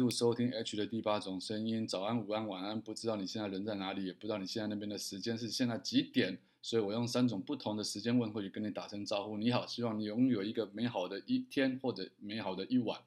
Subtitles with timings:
[0.00, 1.86] 度收听 H 的第八种声音。
[1.86, 9.36] 早安、午安、晚安，不知道你现在人在哪里，也不知道你现在那边的时间是现在几点，所以我用三种不同的时间问候语跟你打声招呼。
[9.36, 12.98] 你好，希望你拥有一个美好的一天或者美好的一晚。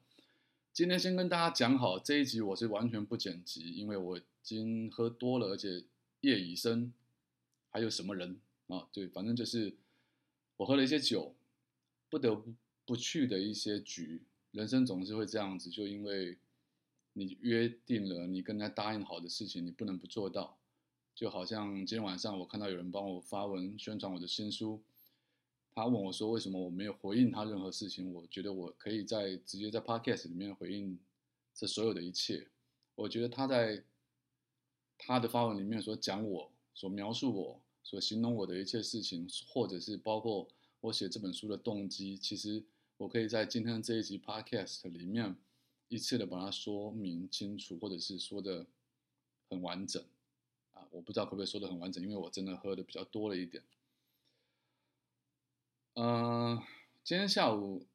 [0.72, 5.82] 今天先跟大家讲好，这一集我是完全不剪辑，因为我已经喝多了，而且
[6.20, 6.92] 夜已深。
[7.70, 8.86] 还有什么人啊？
[8.92, 9.74] 对，反正就是
[10.58, 11.34] 我喝了一些酒，
[12.08, 12.54] 不得不
[12.86, 14.22] 不去的一些局。
[14.52, 16.38] 人生总是会这样子，就因为
[17.14, 20.58] 你约定了，你跟他答应好的事情，你不能不做到。
[21.14, 24.82] 就好像今天晚上我看到有人帮我发文宣传我的新书，
[25.74, 28.12] 他问我说为什么我没有回应他任何事情？
[28.12, 30.98] 我觉得我可以在直接在 podcast 里面回应
[31.54, 32.48] 这所有的一切。
[32.96, 33.84] 我觉得他在
[34.98, 40.48] 他的发文里面所讲我，所描述我，所形容我的一切事情，或者是包括
[40.80, 42.64] 我写这本书的动机，其实。
[42.96, 45.34] 我可以在今天这一集 podcast 里面
[45.94, 48.66] 一次的把它说明清楚，或者是说的
[49.48, 50.02] 很完整
[50.72, 53.62] 啊，我不知道可不可以说的很完整，因为我真的喝的比较多了一点。
[55.94, 56.60] 嗯，
[57.04, 57.86] 今天下午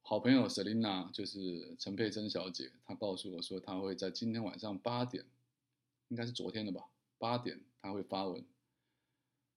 [0.00, 5.26] 好朋友 Selina 就是陈佩珍小姐，她告诉我说她会在今天晚上八点，
[6.08, 8.42] 应该是昨天的吧，八点她会发文。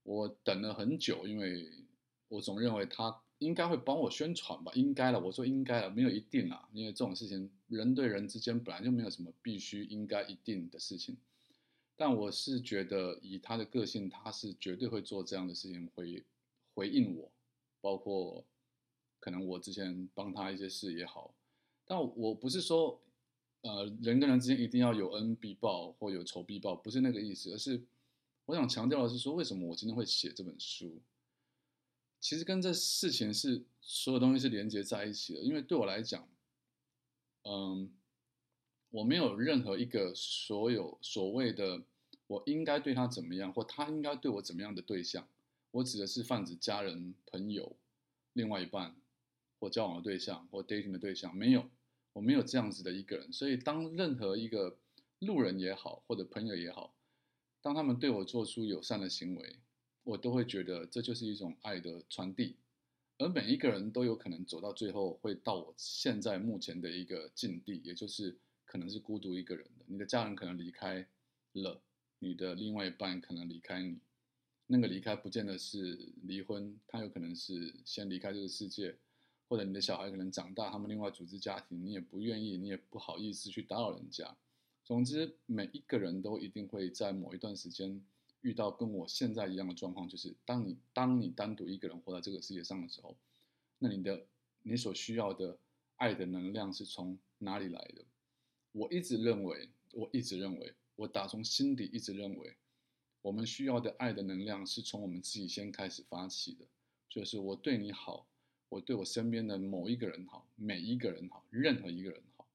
[0.03, 1.71] 我等了很久，因为
[2.27, 3.21] 我总认为她。
[3.39, 5.19] 应该会帮我宣传吧，应该了。
[5.19, 11.15] 我说应该了，没有一定啊，因为这种事情人对人之间本来就没有什么必须、应该、一定的事情。
[11.95, 16.23] 但我是觉得，以他的个性，他是绝对会做这样的事情，回
[16.73, 17.31] 回应我，
[17.81, 18.43] 包括
[19.19, 21.33] 可能我之前帮他一些事也好。
[21.85, 22.99] 但我不是说，
[23.61, 27.81] 呃，人跟人之间一定要有恩必报或有仇必报，不是那个意思，而是
[28.45, 30.99] 我想强调的是说，为什么我今天会写这本书。
[32.27, 36.27] 其实跟这事情是所有东西是连接在一起的，因为对我来讲，
[37.43, 37.89] 嗯，
[38.89, 41.83] 我没有任何一个所有所谓的
[42.27, 45.25] 我应该对他怎么样，或他应该对我怎么样的对象，
[45.71, 47.77] 我指的是泛指家人、朋友、
[48.33, 48.93] 另外一半
[49.61, 51.69] 或交往的对象或 dating 的对象，没有，
[52.11, 53.31] 我没有这样子的一个人。
[53.31, 54.77] 所以当任何一个
[55.19, 56.93] 路人也好，或者朋友也好，
[57.61, 59.59] 当他们对我做出友善的行为，
[60.07, 62.55] 我都会觉得这就是一种爱的传递，
[63.17, 69.83] 而每一个人都有可能走到最后，会到我现在目前的一个境地，也就是可能是孤独一个人的。
[69.85, 71.05] 你的家人可能离开
[71.51, 71.81] 了，
[72.19, 73.99] 你的另外一半可能离开你，
[74.67, 78.95] 那个离开不见得是离婚，他有可能是先离开这个世界，
[79.49, 84.37] 或者你的小孩可能长大，他们另外组织家庭，你也不愿意，你也不好意思去打扰人家。
[84.85, 88.01] 总之，每一个人都一定会在某一段时间。
[88.47, 93.13] 遇到跟我现在一样的状况，就是当你当你单独一个人活在这个世界上的时候，
[93.77, 94.25] 那你的
[94.63, 95.57] 你所需要的
[95.97, 98.05] 爱的能量是从哪里来的？
[98.71, 102.55] 我一直认为，我一直认为，我打从心底一直认为，
[103.21, 106.65] 我们需要的爱的能量是从我们自己先开始发起的。
[107.09, 108.25] 就是我对你好，
[108.69, 112.47] 我对我身边的某一个人好，每一个人好，任何一个人好，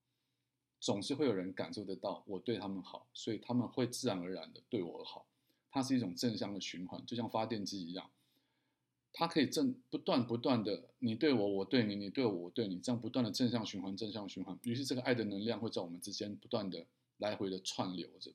[0.81, 5.27] 总是会有人感受得到我对他们好，所以他们会自然而然的对我好。
[5.73, 8.11] 它是一种正向的循环，就像发电机一样，
[9.11, 14.59] 它可以正不断不断的，你对我，我对你，你对我，我对你，这样不断的正向循环，正向循环。
[14.65, 18.31] 于是这个爱的能量会在我们之间不断的来回的串流着，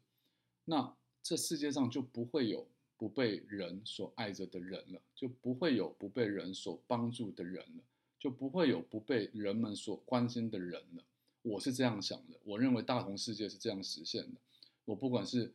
[0.66, 7.84] 那这世界上就不会有不被人所爱着的人了，就不会有不被人所帮助的人了，
[8.18, 11.04] 就不会有不被人们所关心的人了。
[11.44, 14.42] 我是这样想的，我认为大同世界是这样实现的。
[14.86, 15.54] 我不管是。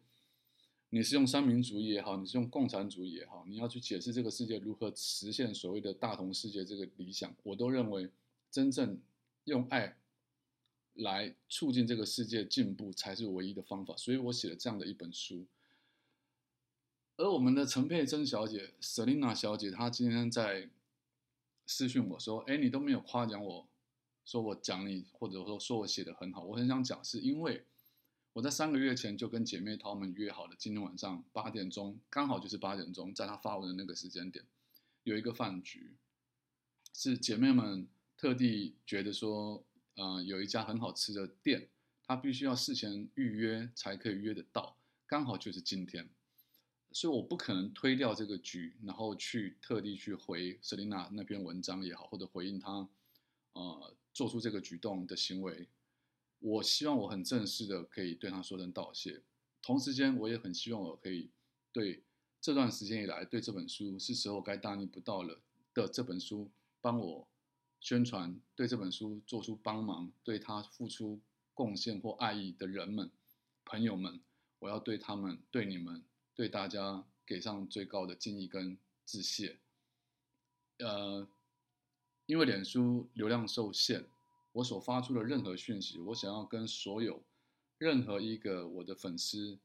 [0.94, 8.10] 你是用三民主义也好，你是用共产主义也好，你要去解释这个世界如何实现所谓的大同世界这个理想，我都认为
[8.50, 9.00] 真正
[9.44, 9.96] 用爱
[10.92, 13.96] 来促进这个世界进步才是唯一的方法。
[13.96, 15.46] 所以我写了这样的一本书。
[17.16, 20.68] 而我们的陈佩珍小姐 Selina 小姐，她今天在
[21.64, 23.66] 私讯我说：“哎，你都没有夸奖我，
[24.26, 27.64] 说我讲你，或者说说我写的很好。”我很想讲，是因为。
[28.34, 34.42] 我在三个月前就跟姐妹淘们约好了，今天晚上八点钟，刚好就是八点钟，在她发文的那个时间点，
[35.02, 35.96] 有一个饭局，
[36.94, 37.86] 是姐妹们
[38.16, 41.68] 特地觉得说，呃，有一家很好吃的店，
[42.06, 46.08] 她必须要事前预约才可以约得到，刚好就是今天，
[46.90, 52.88] 所以我不可能推掉这个局，然后去特地去回 Selina 那篇文章也好，或者回应她，
[53.52, 55.68] 呃，做出这个举动的行为。
[56.42, 59.22] 我希望我很正式的可以对他说声道谢，
[59.62, 61.30] 同时间我也很希望我可以
[61.72, 62.02] 对
[62.40, 65.40] 这段时间以来对这本书是时候该大逆不道了
[65.72, 66.50] 的这本书
[66.80, 67.28] 帮我
[67.80, 71.20] 宣传，对这本书做出帮忙，对他付出
[71.54, 73.10] 贡献或爱意的人们、
[73.64, 74.20] 朋友们，
[74.58, 76.02] 我要对他们、对你们、
[76.34, 79.58] 对大家给上最高的敬意跟致谢。
[80.78, 81.26] 呃，
[82.26, 84.06] 因为脸书流量受限，
[84.52, 87.22] 我所发出的任何讯息，我想要跟所有
[87.78, 89.58] 任何一个我的粉丝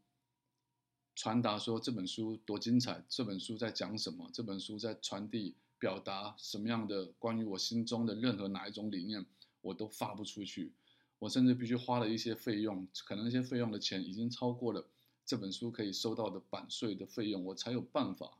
[1.16, 9.25] 传达说这本书多精彩，这本书在讲什么，这本书在传递、表达什么样的关于我心中的任何哪一种理念，
[9.62, 10.72] 我都发不出去。
[11.19, 14.88] 我甚至必须花了一些费用，可能那些费用的钱已经超过了
[15.25, 18.38] 这本书可以收到的版税的费用，我才有办法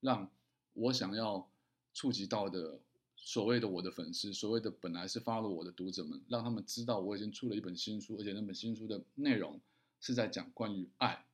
[0.00, 0.30] 让
[0.74, 1.50] 我想要
[1.94, 2.78] 触及到的
[3.20, 9.60] 所谓的我的粉丝，所谓的本来是发了我的读者们，让他们知道我已经出了一本新书，而且那本新书的内容
[10.00, 11.26] 是在讲关于爱。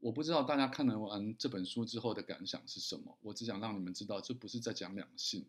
[0.00, 5.44] 我不知道大家看完这本书之后的感想是什么，我只想让你们知道，这不是在讲两性，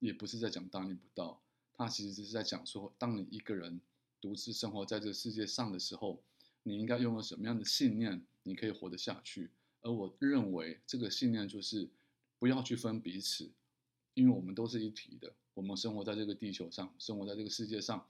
[0.00, 1.40] 也不是在讲大逆不道。
[1.74, 3.80] 它其实只是在讲说，当你一个人
[4.20, 6.22] 独自生活在这世界上的时候，
[6.62, 9.50] 你应该拥有什么样的信念，你可以活得下去。
[9.82, 11.88] 而我认为这个信念就是
[12.38, 13.50] 不要去分彼此，
[14.14, 15.32] 因为我们都是一体的。
[15.54, 18.06] 我们生活在这个地球上，生活在这个世界上，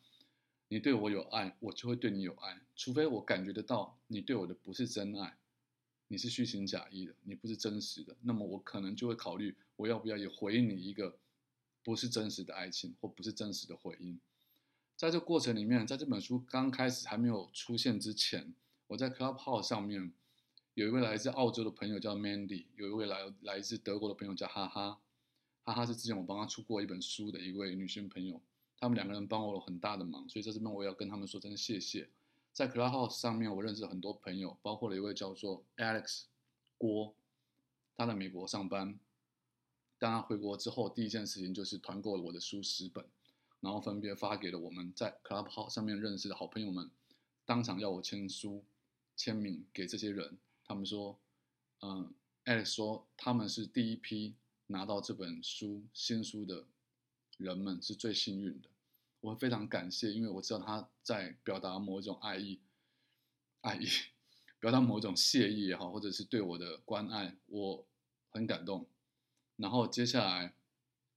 [0.69, 2.61] 你对我有爱，我就会对你有爱。
[2.77, 5.39] 除非我感觉得到你对我的不是真爱，
[6.09, 11.19] 你是虚情假意的，你不是真实的，那么我可能就会考虑我要不要也回应你一个。
[11.85, 14.21] 不是真实的爱情，或不是真实的回应。
[14.95, 18.55] 在这过程里面，在这本书刚开始还没有出现之前，
[18.87, 20.13] 我在 Clubhouse 上面
[20.75, 25.01] 有一位来自澳洲的朋友叫 Mandy，有一位来来自德国的朋友叫哈哈。
[25.65, 28.41] 哈哈是之前我帮他出过一本书的一位女性朋友，
[28.79, 32.09] 他们两个人帮我很大的忙，所以在这边我也要跟他们说真的谢谢。
[32.53, 36.25] 在 Clubhouse 上面，我认识很多朋友，包括了一位叫做 Alex
[36.77, 37.15] 郭，
[37.95, 38.99] 他在美国上班。
[39.99, 43.07] 当他回国之后，第一件事情就是团购了我的书十本，
[43.61, 46.91] 然后分别发给了我们在 Clubhouse 上面认识的好朋友们，
[47.47, 48.65] 当场要我签书、
[49.17, 50.37] 签名给这些人。
[50.65, 51.19] 他们说，
[51.83, 52.13] 嗯
[52.45, 54.35] ，Alex 说他们是第一批
[54.73, 56.67] 拿到这本书新书的
[57.37, 58.69] 人们，是最幸运的。
[59.21, 62.59] 我非常感谢，因为我知道他在表达某一种爱意，
[63.61, 63.87] 爱意，
[64.59, 67.87] 表达某一种谢意也好，或者是对我的关爱，我
[68.31, 68.89] 很感动。
[69.57, 70.55] 然后接下来，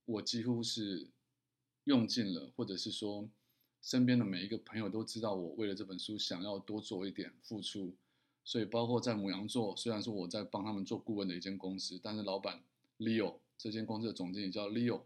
[0.04, 1.10] 我几乎是
[1.84, 3.28] 用尽了，或者是说，
[3.82, 7.96] 身边的每一个朋友都知道我为了这本书想要多做一点付出，
[8.44, 12.62] 所以包括在母羊座，虽然说我在帮他们做顾问的一间公司，但是老板
[12.98, 15.02] Leo 这间公司的总经理叫 Leo，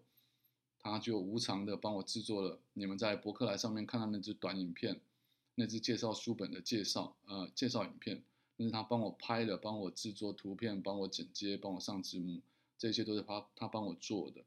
[0.79, 5.01] 他就无偿的帮我制作了你们在博客来上面看到那支短影片，
[5.55, 8.23] 那支介绍书本的介绍，呃，介绍影片，
[8.57, 12.41] 那是他帮我拍的，帮我制作图片，帮我剪接，帮我上字幕。
[12.79, 14.43] 这些都是他他帮我做的，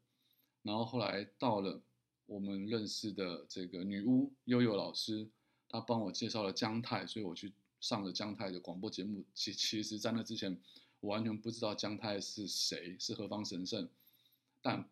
[0.63, 1.79] 然后后来到了
[2.25, 5.29] 我们认识的这个女巫悠悠老师，
[5.69, 9.23] 她帮我介绍了姜太，所以我去上了姜太的广播节目。
[9.35, 10.59] 其其实，在那之前，
[11.03, 13.89] 我完全不知道姜太是谁，是何方神圣。
[14.61, 14.89] 但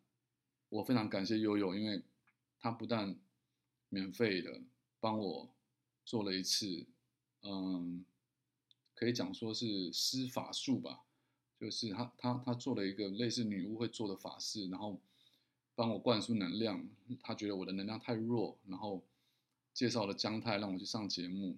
[0.67, 2.03] 我非常感谢悠悠，因为
[2.59, 3.15] 他不但
[3.87, 4.59] 免费的
[4.99, 5.49] 帮我
[6.03, 6.85] 做了一次，
[7.43, 8.03] 嗯，
[8.93, 11.05] 可以讲说是施法术吧。
[11.57, 14.99] 就是他，他，他做了一个类似女巫会做的法事，然后
[15.75, 16.89] 帮我灌输能量。
[17.21, 19.01] 他觉得我的能量太弱，然后
[19.73, 21.55] 介绍了姜太让我去上节目。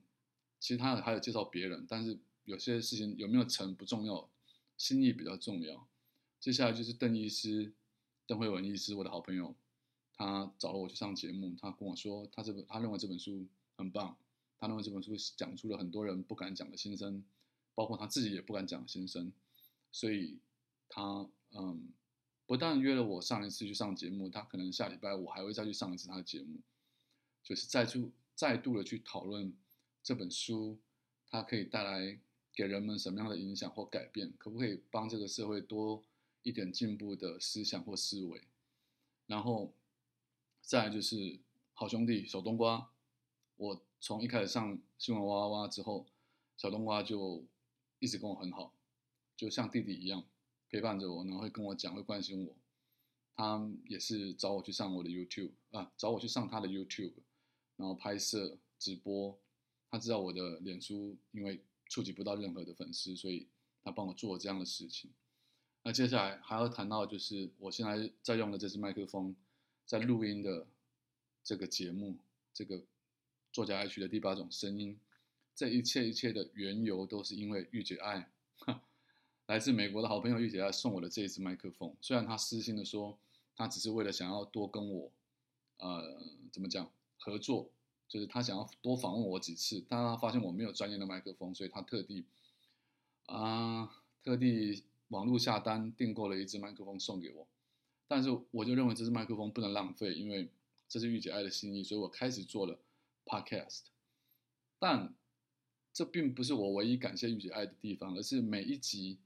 [0.60, 4.30] 其实他还有介绍别人，但是有些事情有没有成不重要，
[4.78, 5.88] 心意比较重要。
[6.40, 7.74] 接下来就是邓医师，
[8.28, 9.56] 邓慧文医师，我的好朋友，
[10.14, 11.56] 他找了我去上节目。
[11.60, 14.18] 他跟我说，他这本他认为这本书很棒，
[14.60, 17.24] 他认为这本书讲出了很多人不敢讲的心声，
[17.74, 19.32] 包括他自己也不敢讲的心声。
[19.92, 20.40] 所以，
[20.90, 21.94] 他嗯，
[22.46, 26.60] 不但约了我上一次去上节目，他可能下礼拜我还会再去上一次他的节目，
[27.44, 29.54] 就是再出再度的去讨论
[30.02, 30.78] 这本书，
[31.30, 32.20] 它可以带来
[32.54, 36.04] 给人们什么样的影响或改变，可不可以帮这个社会多
[36.44, 38.42] 一点进步的思想或思维？
[39.26, 39.74] 然后，
[40.62, 41.40] 再就是
[41.74, 42.92] 好兄弟小冬瓜，
[43.58, 46.06] 我从一开始上新闻哇哇哇之后，
[46.56, 47.46] 小冬瓜就
[48.00, 48.74] 一直跟我很好。
[49.36, 50.24] 就像弟弟一样
[50.70, 52.56] 陪伴着我，然后会跟我讲，会关心我。
[53.36, 57.14] 他也是找我去上我的 YouTube 啊，找我去上他的 YouTube，
[57.78, 59.40] 然后拍摄直播。
[59.90, 63.46] 他知道我的脸书因为触及不到任何的粉丝，所以
[63.84, 65.12] 他帮我做这样的事情。
[65.84, 69.36] 那接下来还要谈到就是我现在在用的这支麦克风，
[69.86, 70.66] 在录音的
[71.44, 72.18] 这个节目，
[72.52, 72.82] 这个
[73.52, 75.00] 作家爱曲的第八种声音，
[75.54, 78.32] 这一切一切的缘由都是因为御姐爱。
[79.46, 83.20] 来自美国的好朋友御姐爱送我的这一支麦克风，虽然他私心的说，
[83.56, 85.12] 他只是为了想要多跟我，
[85.78, 86.20] 呃，
[86.52, 87.70] 怎么讲合作，
[88.14, 92.24] 就是他想要多访问我几次，但他发现我没有专业的麦克风，所以他特地
[93.26, 97.48] 啊、特地网络下单订购了一支麦克风送给我。
[98.08, 100.48] 但是我就认为这支麦克风不能浪费，因为
[100.88, 102.78] 这是御姐爱的心意，所以我开始做了
[103.26, 103.86] podcast。
[104.78, 105.16] 但
[105.92, 109.18] 这并不是我唯一感谢御姐爱的地方，而是每一集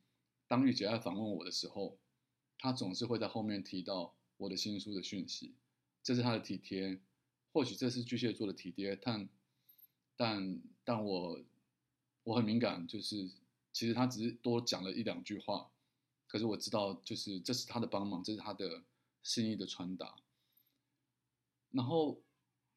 [0.47, 1.97] 当御姐爱访问我的时候，
[2.57, 5.55] 他总是会在后面提到我的新书的讯息，
[6.01, 7.01] 这是他的体贴。
[7.57, 9.27] 或许这是巨蟹座的体贴，但
[10.15, 11.43] 但但我
[12.21, 13.31] 我很敏感，就是
[13.73, 15.71] 其实他只是多讲了一两句话，
[16.27, 18.83] 可是我知道，就是这是他的帮忙，这是他的
[19.23, 20.17] 心意的传达。
[21.71, 22.21] 然后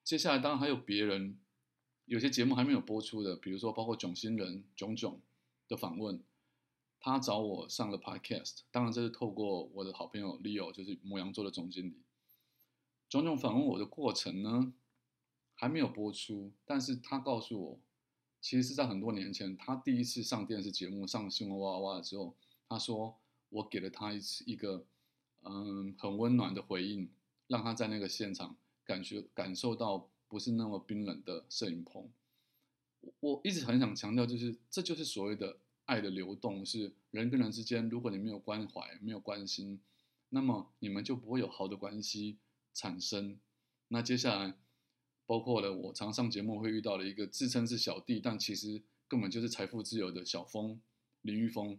[0.02, 1.38] 接下来当然还有别人，
[2.06, 5.20] 有些节目还没有播出的，比如说包括囧星人囧囧
[5.68, 6.24] 的访问，
[7.00, 11.98] 他找我上了 podcast，当然这是透过我的好朋友 Leo，就是摩羊座的总经理。
[13.10, 14.72] 种种访问我的过程呢，
[15.54, 17.80] 还没有播出，但是他告诉我，
[18.40, 22.36] 其实是在很多年前，他第一次上电视节目、上新闻哇哇的时候，
[22.68, 24.86] 他说我给了他一次一个
[25.42, 27.10] 嗯很温暖的回应，
[27.48, 32.08] 让他在那个现场感觉感受到不是那么冰冷的摄影棚。
[33.00, 39.80] 我我一直很想强调，就是这就是所谓的爱的流动，是人跟人之间，如果你没有关怀、没有关心，
[40.28, 42.38] 那么你们就不会有好的关系。
[42.80, 43.38] 产生，
[43.88, 44.56] 那接下来
[45.26, 50.80] 包括了我常上节目会遇到的一个自称是小弟，但其实根本就是财富自由的小峰
[51.20, 51.78] 林玉峰，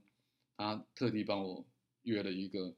[0.55, 1.65] 他特地帮我
[2.03, 2.75] 约了一个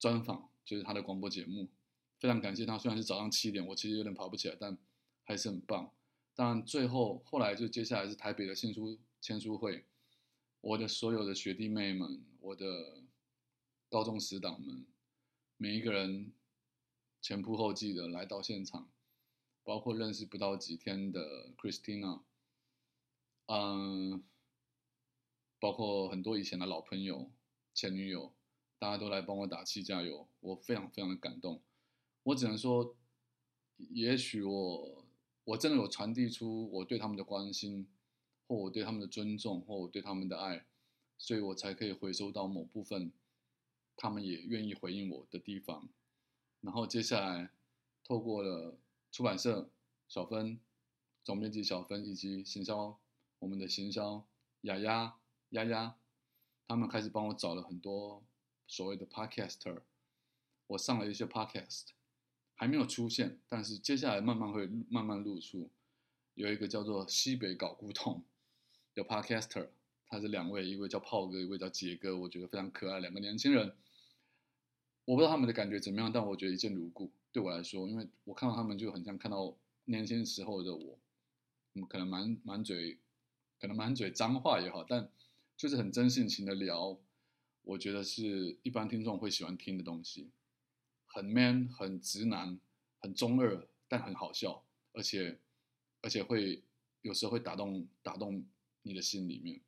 [0.00, 1.70] 专访，就是他的广播节目，
[2.18, 2.76] 非常感谢他。
[2.76, 4.76] 虽然是早上七点，我其实有点爬不起来，但
[5.22, 5.92] 还是很棒。
[6.34, 9.84] 但最后后来就接下来是台北的新书签书会，
[10.62, 13.04] 我的所有的学弟妹们，我的
[13.88, 14.84] 高中死党们，
[15.56, 16.32] 每一个人。
[17.20, 18.90] 前仆后继的来到现场，
[19.62, 22.22] 包括认识不到几天的 Christina，
[23.46, 24.24] 嗯，
[25.58, 27.30] 包括很多以前的老朋友、
[27.74, 28.32] 前女友，
[28.78, 31.62] 大家都来帮我打气加油，我非常非常的感动。
[32.22, 32.96] 我只能说，
[33.90, 35.04] 也许我
[35.44, 37.86] 我真的有传递出我对他们的关心，
[38.46, 40.66] 或我对他们的尊重，或我对他们的爱，
[41.18, 43.12] 所以我才可以回收到某部分，
[43.96, 45.88] 他们也愿意回应我的地方。
[46.60, 47.50] 然后接下来，
[48.04, 48.76] 透过了
[49.10, 49.70] 出版社
[50.08, 50.60] 小分、
[51.24, 52.98] 总编辑小分以及行销
[53.38, 54.26] 我们的行销
[54.62, 55.18] 雅雅
[55.50, 55.96] 丫丫，
[56.68, 58.22] 他们开始帮我找了很多
[58.66, 59.82] 所谓的 podcaster，
[60.66, 61.86] 我上了一些 podcast，
[62.54, 65.70] 还没有出现，但是接下来慢慢会慢慢露出。
[66.34, 68.22] 有一个叫做西北搞古董
[68.94, 69.70] 的 podcaster，
[70.06, 73.74] 他是两位，一位叫炮哥，一位叫杰哥，我觉得非常可爱，两个年轻人。
[75.10, 77.10] 我不知道他们的感觉怎么样，但我觉得一见如故。
[77.32, 81.00] 对我来说，因为我看到他们就很像看到年轻时候的我，
[81.74, 82.96] 嗯，可能满满嘴，
[83.58, 85.10] 可能满嘴脏话也好，但
[85.56, 86.96] 就是很真性情的聊。
[87.62, 90.30] 我觉得是一般听众会喜欢听的东西，
[91.06, 92.60] 很 man，很直男，
[93.00, 95.40] 很中二，但很好笑，而且
[96.02, 96.62] 而且会
[97.02, 98.46] 有时候会打动打动
[98.82, 99.60] 你的心里面。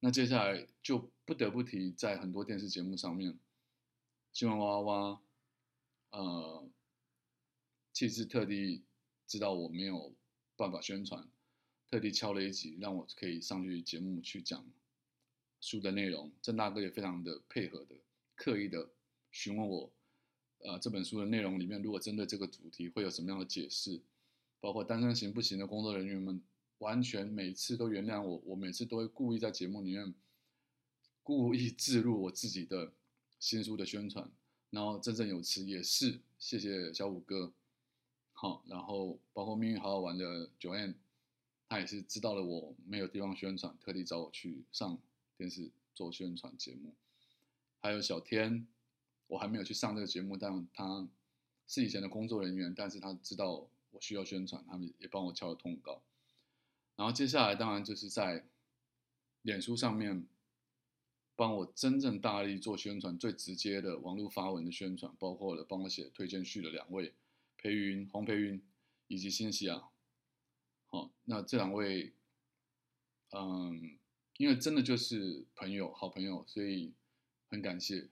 [0.00, 3.38] 那接下来就不得不提在很多电视节目上面。
[4.32, 5.20] 新闻娃娃，
[6.08, 6.66] 呃，
[7.92, 8.82] 其实特地
[9.26, 10.14] 知道我没有
[10.56, 11.28] 办法宣传，
[11.90, 14.66] 特地敲了一集，让我可以上去节目去讲
[15.60, 16.32] 书的内容。
[16.40, 17.94] 郑大哥也非常的配合的，
[18.34, 18.88] 刻意的
[19.30, 19.92] 询问我，
[20.60, 24.00] 呃，这本书的内容里面，如果针对这个主题会有什么样的解释，
[24.60, 26.42] 包括单身行不行的工作人员们，
[26.78, 30.14] 完全每次都原谅我，我每次都会故意在节目里面
[31.22, 32.94] 故意置入我自己的。
[33.42, 34.30] 新书的宣传，
[34.70, 37.52] 然后振振有词也是谢谢小五哥，
[38.34, 40.94] 好，然后包括命运好好玩的九 N，
[41.68, 44.96] 他也是知道了我没有地方宣传，特地找我去上
[45.36, 46.94] 电视做宣传节目。
[47.80, 48.64] 还有小天，
[49.26, 51.08] 我还没有去上这个节目，但他
[51.66, 56.00] 是以前的工作人员，但是他知道我需要宣传，他们也帮我敲了通告。
[56.94, 58.44] 然后接下来当然就是在
[59.42, 60.28] 脸书上面。
[61.34, 67.14] 帮我真正大力做宣传，最直接的网络发文的宣传，包括了帮我写推荐序的两位，
[67.56, 68.62] 裴云、黄培云
[69.08, 69.82] 以及新西亚。
[70.88, 72.12] 好，那这两位，
[73.30, 73.98] 嗯，
[74.36, 76.92] 因为真的就是朋友，好朋友，所以
[77.48, 78.08] 很感谢，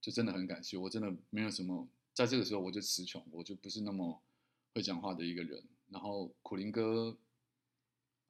[0.00, 0.78] 就真的很感谢。
[0.78, 4.22] 我真的没有什么，在这个时候我就词穷，我就不是那么
[4.72, 5.64] 会讲话的一个人。
[5.88, 7.18] 然后苦林哥，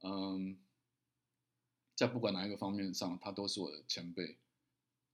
[0.01, 0.59] 嗯。
[1.95, 4.37] 在不管哪一个方面上，他都是我的前辈，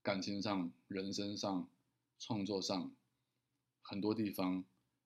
[0.01, 1.69] 感情上、人生上、
[2.17, 2.91] 创作上，
[3.81, 4.63] 很多地方，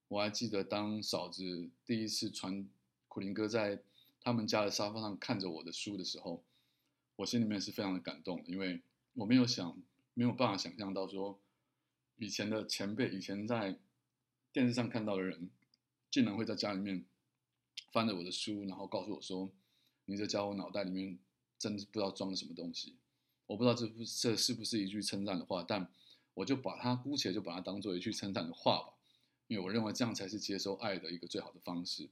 [0.08, 2.70] 我还记得当嫂子第一次传
[3.08, 3.82] 苦林哥在
[4.22, 6.44] 他们家的沙发上看着我的书的时候，
[7.18, 8.82] 我心里面是非常的感动，因为
[9.14, 9.82] 我没有想，
[10.14, 11.40] 没有办法想象到说，
[12.18, 13.78] 以前的前辈，以前在
[14.52, 15.50] 电视上看到的人，
[16.10, 17.04] 竟然会在家里面
[17.92, 19.52] 翻着我的书，然后告诉我说
[20.06, 21.20] ：“你这家伙脑袋里面
[21.70, 22.96] 真是不知道装了什么东西。”
[23.48, 25.90] 我不知道这不这是不是一句称赞的话，但
[26.34, 28.94] 我就把它姑且就把它当做一句称赞的话吧。
[29.48, 32.10] 因为我认为这样才是接收爱的一个最好的方式。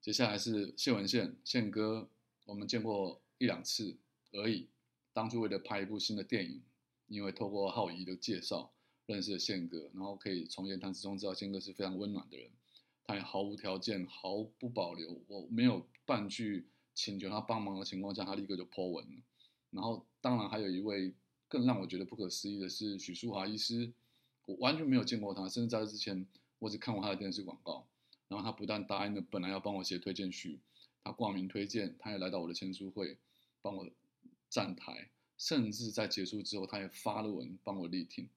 [0.00, 2.08] 接下来是谢文宪宪哥，
[2.44, 3.96] 我们见过一两次
[4.32, 4.68] 而已。
[5.12, 6.62] 当初为了拍一部新的电影，
[7.08, 8.72] 因为透过浩仪的介绍
[9.06, 12.50] 认识了宪哥，然后可以从言谈之中知道宪哥是非常温暖的人，
[13.02, 19.22] 他也毫无条件、毫不保留，我没有半句请求他帮忙的情况下，他立刻就 po 文了。
[19.70, 21.12] 然后当然还有一位
[21.48, 23.92] 更让我觉得不可思议的是许淑华医师。
[24.46, 26.26] 我完全没有见过他，甚至在这之前，
[26.58, 27.86] 我只看过他的电视广告。
[28.28, 30.60] 然后他不但答应了本来要帮我写推荐序，
[31.02, 33.18] 他挂名推荐，他也来到我的签书会
[33.62, 33.88] 帮我
[34.50, 35.08] 站台，
[35.38, 38.28] 甚至在结束之后，他也发了文帮我力挺。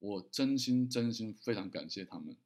[0.00, 2.36] 我真心真心非常感谢他们。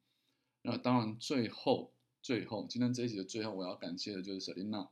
[0.61, 4.89] 那当然，最后最后今天这一集的最后，我要感谢的就是 Selina。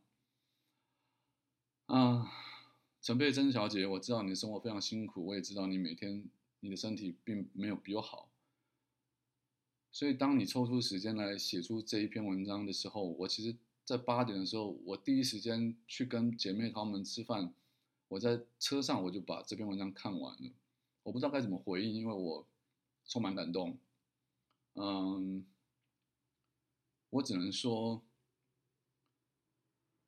[1.85, 2.31] 啊，
[3.01, 6.29] 陈佩珍小姐，我知道你的生活非常辛苦，我也知道你每天。
[6.61, 8.27] 你的身体并没有比我好，
[9.91, 17.53] 所以当你抽出时间来写出这一篇文章的时候，我其实，在八点的时候，我第一时间去跟姐妹她们吃饭，
[18.07, 20.51] 我在车上我就把这篇文章看完了，
[21.03, 22.47] 我不知道该怎么回应，因为我
[23.05, 23.77] 充满感动，
[24.73, 25.45] 嗯，
[27.11, 28.01] 我只能说，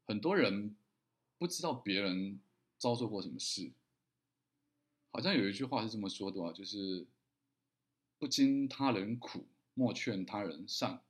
[0.08, 0.75] 很多人
[1.38, 2.39] 不知道别人
[2.78, 3.71] 遭受过什么事。
[5.12, 7.06] 好像有一句话是这么说的吧，就是
[8.19, 11.02] “不经他人苦，莫劝他人善”。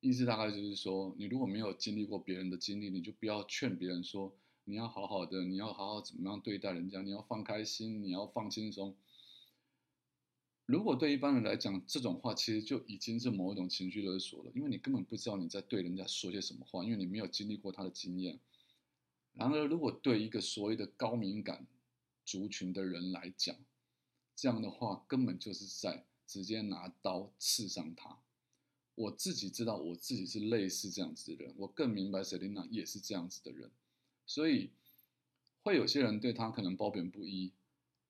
[0.00, 4.34] 意思大概就是说，你如果没有经历过别人的经历，你就不要劝别人说
[4.64, 8.96] 你要好好的，你要好好怎么样对待人家，你要放开心，你要放轻松。
[10.66, 18.40] 如果对一般人来讲，这种话其实就已经是某一种情绪勒索了，因为你根本不知道你在对人家说些什么话，因为你没有经历过他的经验。
[19.34, 21.66] 然而，如果对一个所谓的高敏感，
[22.24, 23.56] 族群的人来讲，
[24.36, 28.18] 这样的话根本就是在直接拿刀刺伤他。
[28.94, 33.70] 我自己知道我自己是类似这样子的人，我更明白 Selina 也是这样子的人，
[34.26, 34.70] 所以
[35.62, 37.52] 会有些人对他可能褒贬不一，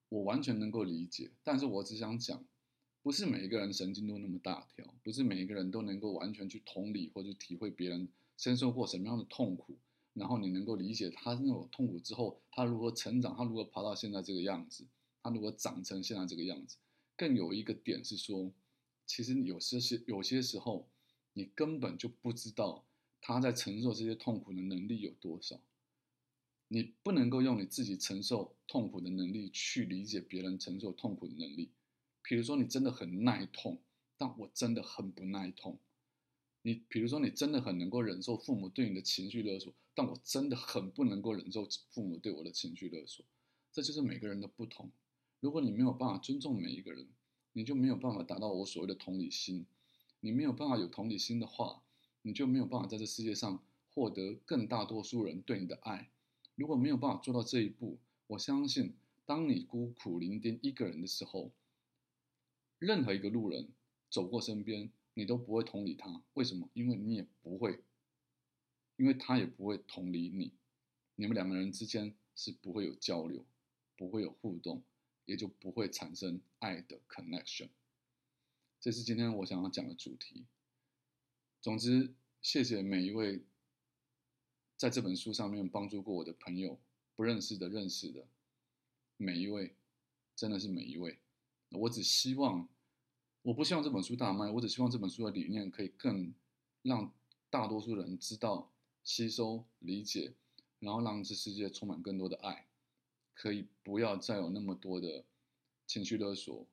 [0.08, 1.30] 我完全能够理解。
[1.44, 2.44] 但是我只想讲，
[3.00, 9.78] 不是每一个人神经都那么大条，不是每一个人都能够完全去同理或者体会别人深受过什么样的痛苦。
[10.14, 14.86] 然后你能够理解他那种痛苦之后，他如何成长，他如何爬到现在这个样子，
[15.22, 16.76] 他如何长成现在这个样子。
[17.16, 18.52] 更有一个点是说，
[19.06, 20.88] 其实有些些有些时候，
[21.32, 22.84] 你根本就不知道
[23.20, 25.60] 他在承受这些痛苦的能力有多少。
[26.68, 31.70] 你不能够用你自己承受痛苦的能力去理解别人承受痛苦的能力。
[32.22, 33.78] 比如说，你真的很耐痛，
[34.16, 35.78] 但我真的很不耐痛。
[36.62, 43.24] 你比如说，你真的很能够忍受父母对你的情绪勒索，但我真的很不能够忍受父母对我的情绪勒索。
[43.72, 44.90] 这就是每个人的不同。
[45.40, 47.06] 如果你没有办法尊重每一个人，
[47.52, 49.66] 你就没有办法达到我所谓的同理心。
[50.20, 51.82] 你没有办法有同理心的话，
[52.22, 56.10] 你就没有办法在这世界上获得更大多数人对你的爱。
[56.54, 58.94] 如果没有办法做到这一步，我相信，
[59.26, 61.50] 当你孤苦伶仃一个人的时候，
[62.78, 63.68] 任何一个路人
[64.10, 64.90] 走过身边。
[65.14, 66.70] 你都不会同理他，为什么？
[66.72, 67.80] 因为你也不会，
[69.02, 70.52] 因为他也不会同理你，
[71.16, 73.44] 你们两个人之间是不会有交流，
[73.96, 74.84] 不会有互动，
[75.24, 77.70] 也就不会产生爱的 connection。
[78.78, 80.46] 这是今天我想要讲的主题。
[81.60, 83.42] 总之，谢谢每一位
[84.76, 86.78] 在这本书上面帮助过我的朋友，
[87.16, 88.28] 不认识的、认识的，
[89.16, 89.74] 每一位，
[90.36, 91.18] 真的是每一位。
[91.70, 92.68] 我只希望。
[93.42, 96.32] 我不希望这本书大卖，我只希望这本书的理念可以更
[96.82, 97.12] 让
[97.50, 98.71] 大多数人知道、
[99.04, 100.34] 吸收、理解，
[100.78, 102.68] 然后让这世界充满更多的爱，
[103.34, 105.24] 可以不要再有那么多的
[105.86, 106.66] 情绪勒索，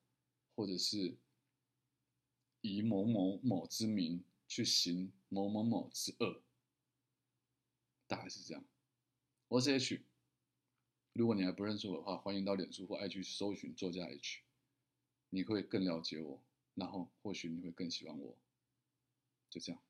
[0.55, 1.17] 或者是
[2.61, 6.41] 以某某某之名去行某某某之恶，
[8.07, 8.63] 大概是这样。
[9.47, 10.01] 我是 H，
[11.13, 14.41] 如果你还不认识我的话，欢迎到脸书或 IG 搜寻作家 H，
[15.29, 16.41] 你会更了解我。
[16.75, 18.37] 然后或许你会更喜欢我，
[19.49, 19.81] 就这样。